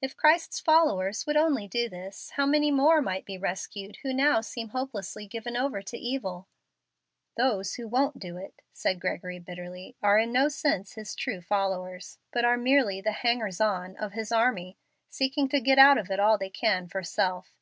If 0.00 0.16
Christ's 0.16 0.60
followers 0.60 1.26
would 1.26 1.36
only 1.36 1.66
do 1.66 1.88
this, 1.88 2.30
how 2.36 2.46
many 2.46 2.70
more 2.70 3.02
might 3.02 3.24
be 3.24 3.36
rescued 3.36 3.96
who 4.04 4.14
now 4.14 4.40
seem 4.40 4.68
hopelessly 4.68 5.26
given 5.26 5.56
over 5.56 5.82
to 5.82 5.98
evil!" 5.98 6.46
"Those 7.36 7.74
who 7.74 7.88
won't 7.88 8.20
do 8.20 8.36
it," 8.36 8.62
said 8.72 9.00
Gregory, 9.00 9.40
bitterly, 9.40 9.96
"are 10.00 10.16
in 10.20 10.30
no 10.30 10.46
sense 10.48 10.92
His 10.94 11.16
true 11.16 11.40
followers, 11.40 12.18
but 12.32 12.44
are 12.44 12.56
merely 12.56 13.00
the 13.00 13.10
'hangers 13.10 13.60
on' 13.60 13.96
of 13.96 14.12
His 14.12 14.30
army, 14.30 14.78
seeking 15.08 15.48
to 15.48 15.60
get 15.60 15.80
out 15.80 15.98
of 15.98 16.08
it 16.08 16.20
all 16.20 16.38
they 16.38 16.50
can 16.50 16.86
for 16.86 17.02
self. 17.02 17.56